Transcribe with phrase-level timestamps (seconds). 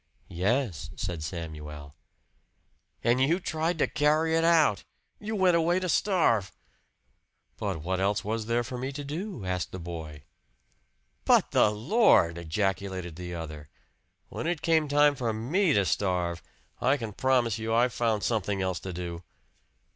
[0.29, 1.93] "Yes," said Samuel.
[3.03, 4.83] "And you tried to carry it out!
[5.19, 6.51] You went away to starve!"
[7.57, 10.23] "But what else was there for me to do?" asked the boy.
[11.23, 13.69] "But the Lord!" ejaculated the other.
[14.29, 16.41] "When it came time for ME to starve,
[16.81, 19.21] I can promise you I found something else to do!"